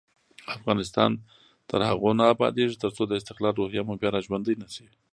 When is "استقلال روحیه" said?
3.19-3.83